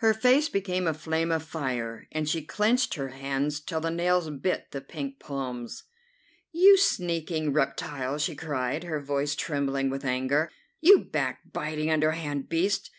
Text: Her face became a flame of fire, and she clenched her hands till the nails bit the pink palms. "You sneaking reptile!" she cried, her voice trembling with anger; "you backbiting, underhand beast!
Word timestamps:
Her 0.00 0.12
face 0.12 0.50
became 0.50 0.86
a 0.86 0.92
flame 0.92 1.32
of 1.32 1.42
fire, 1.44 2.06
and 2.12 2.28
she 2.28 2.42
clenched 2.42 2.92
her 2.96 3.08
hands 3.08 3.58
till 3.58 3.80
the 3.80 3.90
nails 3.90 4.28
bit 4.28 4.66
the 4.70 4.82
pink 4.82 5.18
palms. 5.18 5.84
"You 6.50 6.76
sneaking 6.76 7.54
reptile!" 7.54 8.18
she 8.18 8.34
cried, 8.36 8.84
her 8.84 9.00
voice 9.00 9.34
trembling 9.34 9.88
with 9.88 10.04
anger; 10.04 10.50
"you 10.82 10.98
backbiting, 10.98 11.90
underhand 11.90 12.50
beast! 12.50 12.90